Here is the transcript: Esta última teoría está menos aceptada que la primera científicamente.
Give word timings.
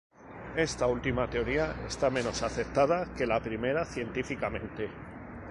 Esta 0.55 0.87
última 0.87 1.29
teoría 1.29 1.75
está 1.87 2.09
menos 2.09 2.41
aceptada 2.41 3.13
que 3.15 3.27
la 3.27 3.39
primera 3.39 3.85
científicamente. 3.85 4.89